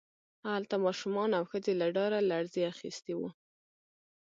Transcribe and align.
هلته 0.51 0.75
ماشومان 0.85 1.29
او 1.37 1.43
ښځې 1.51 1.73
له 1.81 1.87
ډاره 1.97 2.19
لړزې 2.29 2.61
اخیستي 2.73 3.13
وو 3.17 3.29